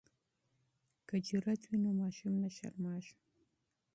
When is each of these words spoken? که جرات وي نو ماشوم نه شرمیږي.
که 1.07 1.15
جرات 1.27 1.61
وي 1.65 1.77
نو 1.83 1.91
ماشوم 2.01 2.33
نه 2.43 2.49
شرمیږي. 2.55 3.15